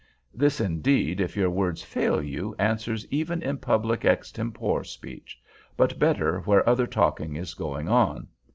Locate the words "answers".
2.57-3.05